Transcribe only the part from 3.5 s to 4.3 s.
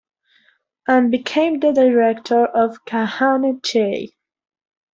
Chai.